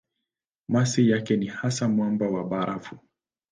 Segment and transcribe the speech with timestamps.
[0.67, 2.97] Masi yake ni hasa mwamba na barafu.